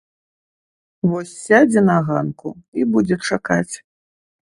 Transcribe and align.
Вось 1.11 1.35
сядзе 1.45 1.81
на 1.91 1.99
ганку 2.09 2.49
і 2.81 2.91
будзе 2.97 3.15
чакаць. 3.29 3.71